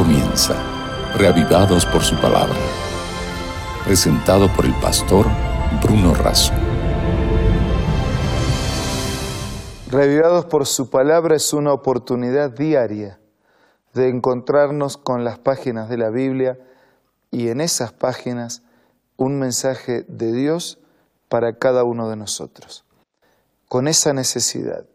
[0.00, 0.54] comienza,
[1.18, 2.56] reavivados por su palabra.
[3.84, 5.26] Presentado por el pastor
[5.82, 6.54] Bruno Razo.
[9.90, 13.20] Reavivados por su palabra es una oportunidad diaria
[13.92, 16.58] de encontrarnos con las páginas de la Biblia
[17.30, 18.62] y en esas páginas
[19.18, 20.78] un mensaje de Dios
[21.28, 22.86] para cada uno de nosotros.
[23.68, 24.86] Con esa necesidad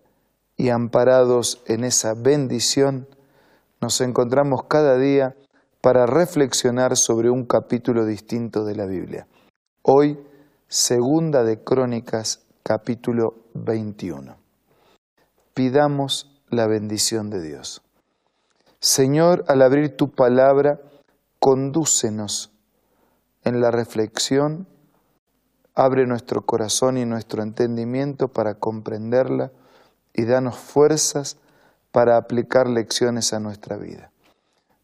[0.57, 3.07] y amparados en esa bendición,
[3.81, 5.35] nos encontramos cada día
[5.81, 9.27] para reflexionar sobre un capítulo distinto de la Biblia.
[9.83, 10.19] Hoy,
[10.67, 14.35] segunda de Crónicas, capítulo 21.
[15.53, 17.81] Pidamos la bendición de Dios.
[18.79, 20.79] Señor, al abrir tu palabra,
[21.39, 22.51] condúcenos
[23.43, 24.67] en la reflexión,
[25.75, 29.51] abre nuestro corazón y nuestro entendimiento para comprenderla
[30.13, 31.37] y danos fuerzas
[31.95, 34.11] para aplicar lecciones a nuestra vida.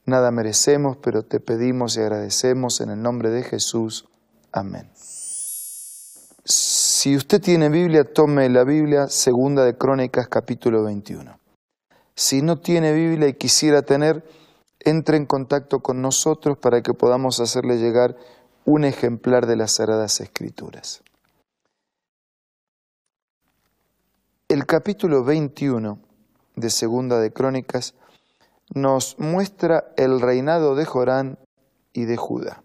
[0.05, 4.07] Nada merecemos, pero te pedimos y agradecemos en el nombre de Jesús.
[4.53, 4.89] Amén.
[6.45, 11.37] Si usted tiene Biblia, tome la Biblia, segunda de Crónicas, capítulo 21.
[12.15, 14.23] Si no tiene Biblia y quisiera tener,
[14.79, 18.15] entre en contacto con nosotros para que podamos hacerle llegar
[18.63, 21.03] un ejemplar de las Sagradas Escrituras.
[24.47, 26.10] El capítulo 21
[26.61, 27.95] de Segunda de Crónicas
[28.73, 31.37] nos muestra el reinado de Jorán
[31.91, 32.63] y de Judá.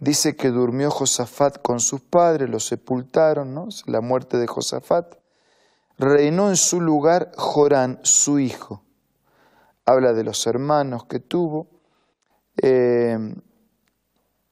[0.00, 3.68] Dice que durmió Josafat con sus padres, lo sepultaron, ¿no?
[3.86, 5.14] la muerte de Josafat.
[5.96, 8.82] Reinó en su lugar Jorán, su hijo.
[9.84, 11.68] Habla de los hermanos que tuvo.
[12.62, 13.18] Eh,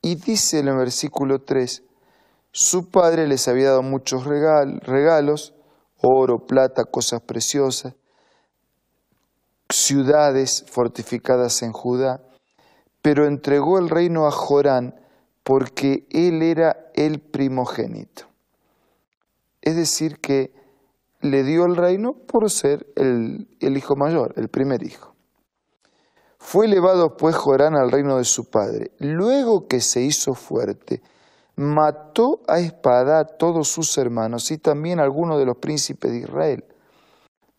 [0.02, 1.82] y dice en el versículo 3,
[2.52, 5.54] su padre les había dado muchos regalos,
[6.00, 7.94] oro, plata, cosas preciosas,
[9.76, 12.22] ciudades fortificadas en Judá,
[13.02, 14.94] pero entregó el reino a Jorán
[15.44, 18.24] porque él era el primogénito.
[19.60, 20.52] Es decir, que
[21.20, 25.14] le dio el reino por ser el, el hijo mayor, el primer hijo.
[26.38, 28.92] Fue elevado pues Jorán al reino de su padre.
[28.98, 31.02] Luego que se hizo fuerte,
[31.56, 36.18] mató a espada a todos sus hermanos y también a algunos de los príncipes de
[36.18, 36.64] Israel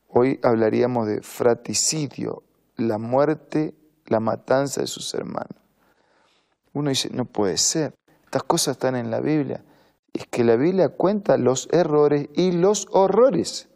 [0.07, 2.43] Hoy hablaríamos de fraticidio,
[2.77, 3.75] la muerte,
[4.05, 5.57] la matanza de sus hermanos.
[6.73, 9.63] Uno dice, no puede ser, estas cosas están en la Biblia.
[10.13, 13.69] Es que la Biblia cuenta los errores y los horrores.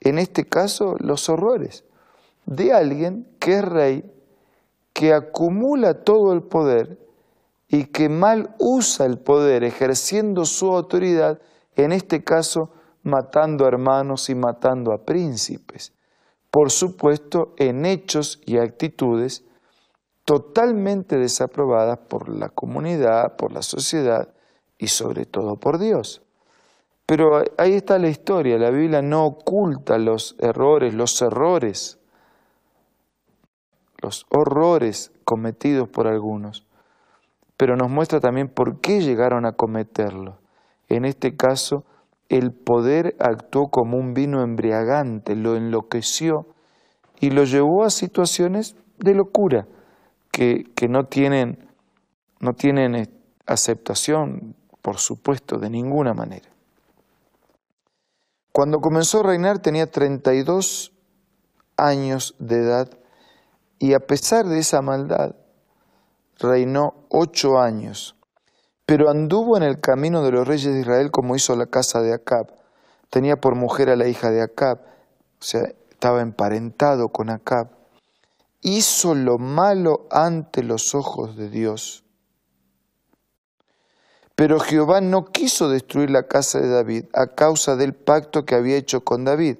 [0.00, 1.84] En este caso, los horrores
[2.46, 4.12] de alguien que es rey,
[4.92, 6.98] que acumula todo el poder
[7.68, 11.40] y que mal usa el poder ejerciendo su autoridad,
[11.76, 12.70] en este caso
[13.02, 15.92] matando a hermanos y matando a príncipes.
[16.50, 19.44] Por supuesto, en hechos y actitudes
[20.24, 24.34] totalmente desaprobadas por la comunidad, por la sociedad
[24.78, 26.22] y sobre todo por Dios.
[27.06, 31.98] Pero ahí está la historia, la Biblia no oculta los errores, los errores,
[34.00, 36.66] los horrores cometidos por algunos,
[37.56, 40.38] pero nos muestra también por qué llegaron a cometerlo.
[40.88, 41.84] En este caso,
[42.32, 46.46] el poder actuó como un vino embriagante, lo enloqueció
[47.20, 49.66] y lo llevó a situaciones de locura
[50.30, 51.58] que, no, tienen,
[52.40, 53.08] no tienen eh,
[53.46, 56.48] aceptación, por supuesto, de ninguna manera.
[58.50, 60.92] Cuando comenzó a reinar tenía 32
[61.76, 62.88] años de edad
[63.78, 65.36] y a pesar de esa maldad,
[66.38, 68.16] reinó ocho años
[68.92, 72.12] pero anduvo en el camino de los reyes de Israel como hizo la casa de
[72.12, 72.52] Acab.
[73.08, 77.70] Tenía por mujer a la hija de Acab, o sea, estaba emparentado con Acab.
[78.60, 82.04] Hizo lo malo ante los ojos de Dios.
[84.34, 88.76] Pero Jehová no quiso destruir la casa de David a causa del pacto que había
[88.76, 89.56] hecho con David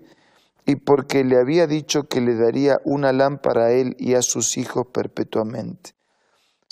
[0.66, 4.58] y porque le había dicho que le daría una lámpara a él y a sus
[4.58, 5.94] hijos perpetuamente.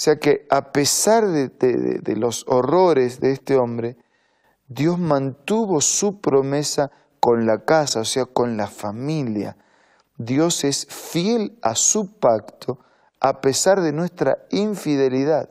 [0.01, 3.99] Sea que a pesar de, los horrores de este hombre,
[4.67, 9.59] Dios mantuvo su promesa con la casa, o sea, con la familia.
[10.17, 12.79] Dios es fiel a su pacto
[13.21, 15.51] a pesar de nuestra infidelidad.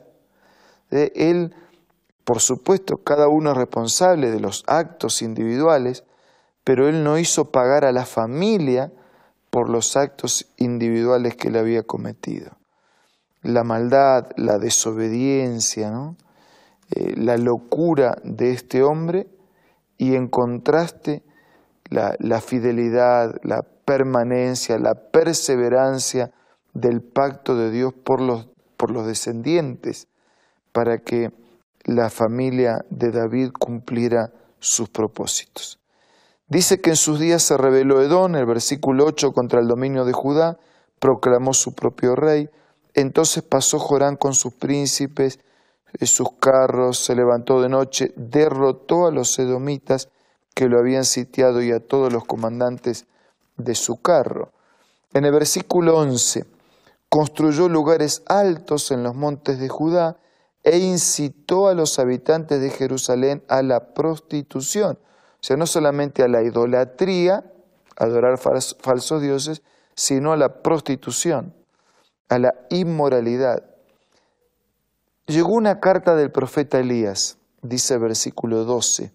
[0.90, 1.54] Él,
[2.24, 6.02] por supuesto, cada uno es responsable de los actos individuales,
[6.64, 8.92] pero Él no hizo pagar a la familia
[9.48, 12.59] por los actos individuales que le había cometido
[13.42, 15.90] la maldad, la desobediencia,
[16.90, 19.28] eh, la locura de este hombre
[19.96, 21.22] y en contraste
[21.90, 26.30] la, fidelidad, la permanencia, la perseverancia
[26.72, 30.06] del pacto de Dios por los, por los descendientes,
[30.72, 31.30] para que
[31.84, 35.80] la familia de David cumpliera sus propósitos.
[36.48, 40.12] Dice que en sus días se rebeló Edón, el versículo 8, contra el dominio de
[40.12, 40.58] Judá,
[40.98, 42.48] proclamó su propio rey.
[42.94, 45.38] Entonces pasó Jorán con sus príncipes,
[45.98, 50.08] eh, sus carros, se levantó de noche, derrotó a los edomitas
[50.54, 53.06] que lo habían sitiado y a todos los comandantes
[53.56, 54.52] de su carro.
[55.12, 56.44] En el versículo 11,
[57.08, 60.16] construyó lugares altos en los montes de Judá
[60.62, 66.28] e incitó a los habitantes de Jerusalén a la prostitución, o sea, no solamente a
[66.28, 67.50] la idolatría,
[67.96, 69.62] adorar falsos dioses,
[69.94, 71.54] sino a la prostitución,
[72.30, 73.64] a la inmoralidad.
[75.26, 79.12] Llegó una carta del profeta Elías, dice versículo 12,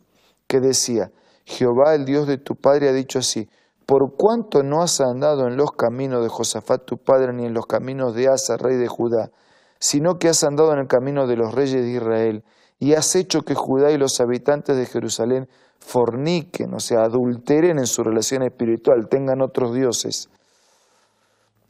[0.48, 1.12] que decía,
[1.46, 3.50] Jehová el Dios de tu padre ha dicho así,
[3.86, 7.66] por cuanto no has andado en los caminos de Josafat tu padre, ni en los
[7.68, 9.32] caminos de Asa, rey de Judá,
[9.80, 12.44] sino que has andado en el camino de los reyes de Israel,
[12.80, 15.48] y has hecho que Judá y los habitantes de Jerusalén
[15.80, 20.30] forniquen, o sea, adulteren en su relación espiritual, tengan otros dioses.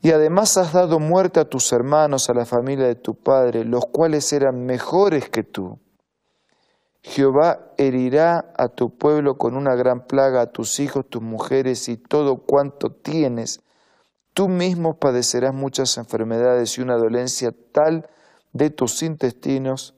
[0.06, 3.88] Y además has dado muerte a tus hermanos, a la familia de tu padre, los
[3.88, 5.80] cuales eran mejores que tú.
[7.02, 11.98] Jehová herirá a tu pueblo con una gran plaga, a tus hijos, tus mujeres y
[11.98, 13.62] todo cuanto tienes.
[14.36, 18.07] Tú mismo padecerás muchas enfermedades y una dolencia tal
[18.54, 19.96] de tus intestinos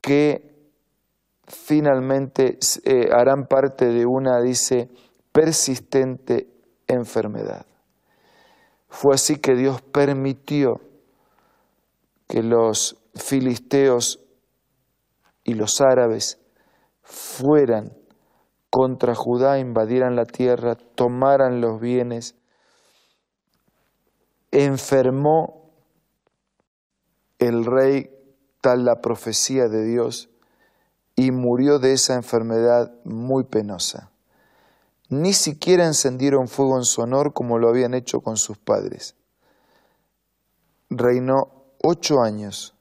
[0.00, 0.72] que
[1.46, 4.88] finalmente eh, harán parte de una, dice,
[5.30, 6.48] persistente
[6.88, 7.64] enfermedad.
[8.88, 10.80] Fue así que Dios permitió
[12.28, 14.20] que los filisteos
[15.44, 16.38] y los árabes
[17.02, 17.96] fueran
[18.70, 22.34] contra Judá, invadieran la tierra, tomaran los bienes,
[24.50, 25.70] enfermó
[27.38, 28.10] el rey
[28.60, 30.28] tal la profecía de Dios
[31.14, 34.10] y murió de esa enfermedad muy penosa.
[35.08, 39.14] Ni siquiera encendieron fuego en su honor como lo habían hecho con sus padres.
[40.90, 42.74] Reinó ocho años.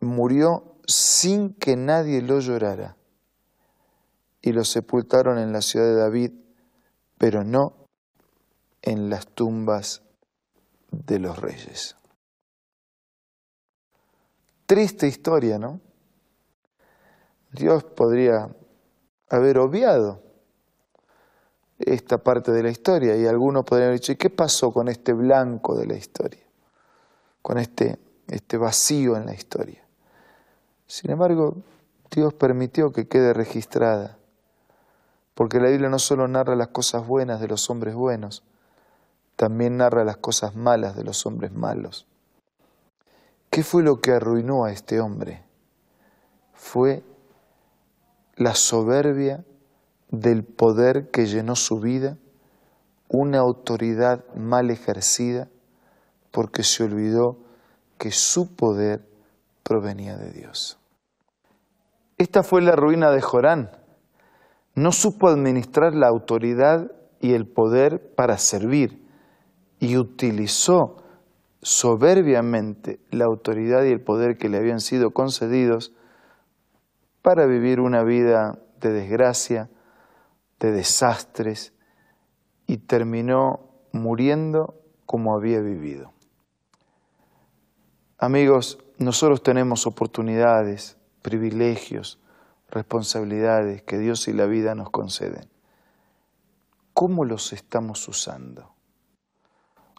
[0.00, 2.96] Murió sin que nadie lo llorara.
[4.42, 6.32] Y lo sepultaron en la ciudad de David,
[7.18, 7.86] pero no
[8.82, 10.02] en las tumbas
[10.90, 11.96] de los reyes.
[14.66, 15.80] Triste historia, ¿no?
[17.52, 18.54] Dios podría
[19.28, 20.23] haber obviado
[21.78, 25.12] esta parte de la historia y algunos podrían haber dicho, ¿y qué pasó con este
[25.12, 26.42] blanco de la historia?
[27.42, 27.98] Con este,
[28.28, 29.84] este vacío en la historia.
[30.86, 31.56] Sin embargo,
[32.10, 34.18] Dios permitió que quede registrada,
[35.34, 38.44] porque la Biblia no solo narra las cosas buenas de los hombres buenos,
[39.36, 42.06] también narra las cosas malas de los hombres malos.
[43.50, 45.42] ¿Qué fue lo que arruinó a este hombre?
[46.52, 47.02] Fue
[48.36, 49.44] la soberbia
[50.20, 52.18] del poder que llenó su vida,
[53.08, 55.48] una autoridad mal ejercida,
[56.30, 57.38] porque se olvidó
[57.98, 59.06] que su poder
[59.62, 60.78] provenía de Dios.
[62.18, 63.70] Esta fue la ruina de Jorán.
[64.74, 66.90] No supo administrar la autoridad
[67.20, 69.04] y el poder para servir
[69.78, 71.04] y utilizó
[71.62, 75.92] soberbiamente la autoridad y el poder que le habían sido concedidos
[77.22, 79.70] para vivir una vida de desgracia,
[80.64, 81.74] de desastres,
[82.66, 86.12] y terminó muriendo como había vivido.
[88.18, 92.18] Amigos, nosotros tenemos oportunidades, privilegios,
[92.70, 95.50] responsabilidades que Dios y la vida nos conceden.
[96.94, 98.74] ¿Cómo los estamos usando?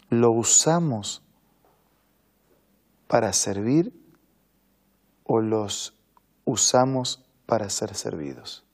[0.09, 1.21] ¿Lo usamos
[3.07, 3.93] para servir
[5.23, 5.99] o los
[6.45, 8.64] usamos para ser servidos?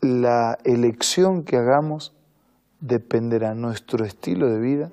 [0.00, 2.14] La elección que hagamos
[2.78, 4.92] dependerá nuestro estilo de vida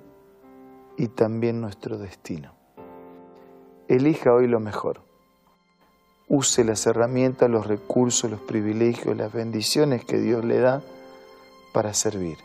[0.98, 2.54] y también nuestro destino.
[3.88, 5.02] Elija hoy lo mejor.
[6.28, 10.82] Use las herramientas, los recursos, los privilegios, las bendiciones que Dios le da
[11.72, 12.40] para servir.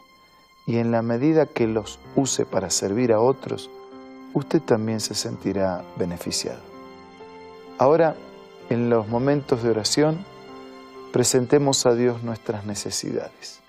[0.66, 3.70] Y en la medida que los use para servir a otros,
[4.34, 6.60] usted también se sentirá beneficiado.
[7.78, 8.16] Ahora,
[8.68, 10.26] en los momentos de oración,
[11.12, 13.60] presentemos a Dios nuestras necesidades.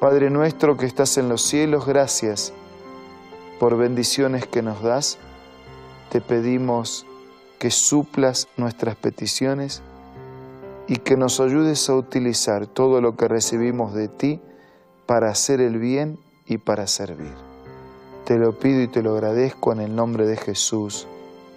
[0.00, 2.52] Padre nuestro que estás en los cielos, gracias
[3.60, 5.18] por bendiciones que nos das.
[6.10, 7.06] Te pedimos
[7.60, 9.80] que suplas nuestras peticiones
[10.88, 14.40] y que nos ayudes a utilizar todo lo que recibimos de ti
[15.06, 17.34] para hacer el bien y para servir.
[18.24, 21.06] Te lo pido y te lo agradezco en el nombre de Jesús.